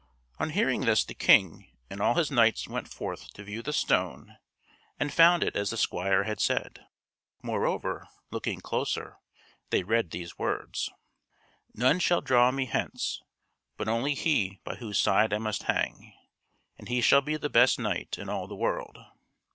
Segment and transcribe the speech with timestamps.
[0.39, 4.39] On hearing this, the King and all his knights went forth to view the stone
[4.99, 6.87] and found it as the squire had said;
[7.43, 9.19] moreover, looking closer,
[9.69, 10.89] they read these words:
[11.75, 13.21] "None shall draw me hence,
[13.77, 16.15] but only he by whose side I must hang;
[16.79, 18.97] and he shall be the best knight in all the world."